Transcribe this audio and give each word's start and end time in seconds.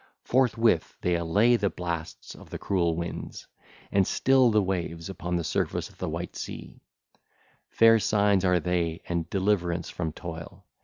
Forthwith 0.23 0.97
they 1.01 1.13
allay 1.15 1.57
the 1.57 1.69
blasts 1.69 2.33
of 2.33 2.49
the 2.49 2.57
cruel 2.57 2.95
winds 2.95 3.45
and 3.91 4.07
still 4.07 4.49
the 4.49 4.59
waves 4.59 5.09
upon 5.11 5.35
the 5.35 5.43
surface 5.43 5.89
of 5.89 5.99
the 5.99 6.09
white 6.09 6.35
sea: 6.35 6.81
fair 7.69 7.99
signs 7.99 8.43
are 8.43 8.59
they 8.59 9.03
and 9.07 9.29
deliverance 9.29 9.91
from 9.91 10.11
toil. 10.11 10.65